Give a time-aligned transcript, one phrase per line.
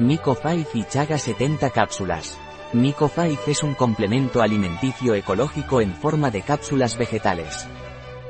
[0.00, 2.36] Mico 5 y Chaga 70 cápsulas.
[2.72, 7.68] Mico 5 es un complemento alimenticio ecológico en forma de cápsulas vegetales.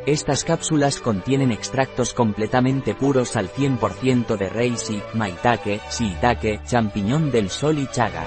[0.04, 7.78] Estas cápsulas contienen extractos completamente puros al 100% de reishi, maitake, shiitake, champiñón del sol
[7.78, 8.26] y chaga.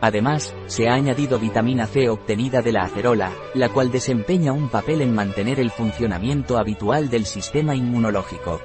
[0.00, 5.02] Además, se ha añadido vitamina C obtenida de la acerola, la cual desempeña un papel
[5.02, 8.60] en mantener el funcionamiento habitual del sistema inmunológico.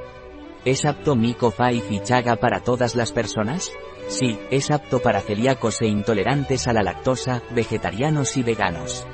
[0.63, 3.71] ¿Es apto Mico 5 y chaga para todas las personas?
[4.09, 9.07] Sí, es apto para celíacos e intolerantes a la lactosa, vegetarianos y veganos.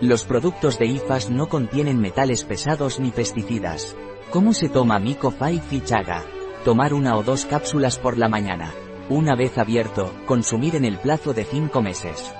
[0.00, 3.96] Los productos de IFAS no contienen metales pesados ni pesticidas.
[4.30, 6.24] ¿Cómo se toma Mico 5 y Chaga?
[6.64, 8.72] Tomar una o dos cápsulas por la mañana.
[9.10, 12.32] Una vez abierto, consumir en el plazo de 5 meses.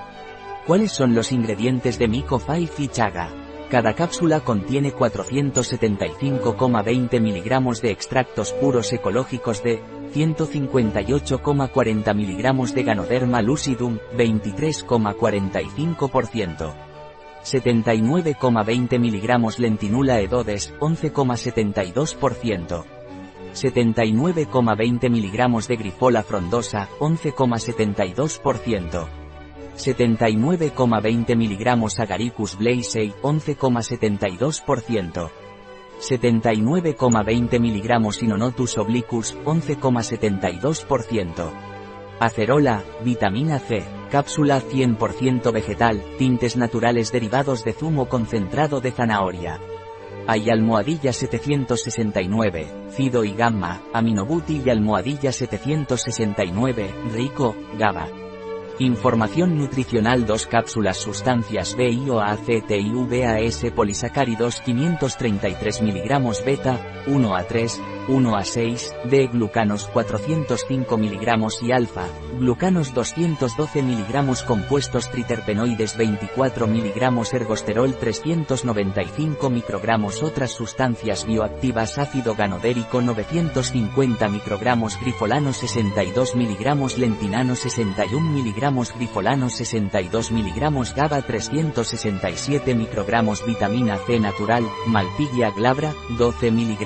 [0.65, 3.29] ¿Cuáles son los ingredientes de Mico 5 y Chaga?
[3.69, 13.99] Cada cápsula contiene 475,20 miligramos de extractos puros ecológicos de 158,40 miligramos de Ganoderma lucidum,
[14.17, 16.73] 23,45%.
[17.43, 22.85] 79,20 miligramos lentinula edodes, 11,72%.
[23.53, 29.18] 79,20 miligramos de grifola frondosa, 11,72%.
[29.79, 35.29] 79,20 miligramos agaricus blazei, 11,72%.
[35.99, 41.51] 79,20 miligramos inonotus obliquus, 11,72%.
[42.19, 49.59] Acerola, vitamina C, cápsula 100% vegetal, tintes naturales derivados de zumo concentrado de zanahoria.
[50.27, 58.28] Hay almohadilla 769, Fido y Gamma, Aminobuti y almohadilla 769, Rico, GABA.
[58.79, 68.43] Información nutricional 2 cápsulas sustancias BIOACTIVAS polisacáridos 533 mg beta, 1 a 3, 1 a
[68.43, 72.07] 6, D glucanos 405 mg y alfa,
[72.39, 83.01] glucanos 212 mg compuestos triterpenoides 24 mg ergosterol 395 microgramos otras sustancias bioactivas ácido ganodérico
[83.01, 93.97] 950 microgramos grifolano 62 mg lentinano 61 mg grifolanos 62 mg GABA 367 microgramos vitamina
[93.97, 96.85] C natural, malpiglia glabra, 12 mg,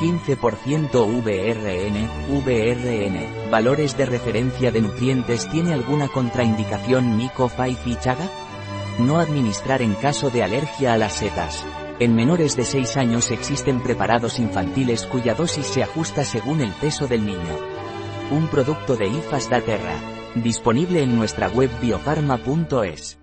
[0.00, 8.28] 15% VRN, VRN, valores de referencia de nutrientes ¿Tiene alguna contraindicación Mico 5 y Chaga?
[8.98, 11.64] No administrar en caso de alergia a las setas.
[11.98, 17.06] En menores de 6 años existen preparados infantiles cuya dosis se ajusta según el peso
[17.06, 17.58] del niño.
[18.30, 19.94] Un producto de IFAS da Terra.
[20.34, 23.19] Disponible en nuestra web biofarma.es.